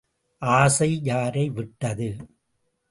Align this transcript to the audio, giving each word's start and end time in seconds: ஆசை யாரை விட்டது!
ஆசை 0.41 0.99
யாரை 1.03 1.49
விட்டது! 1.49 2.09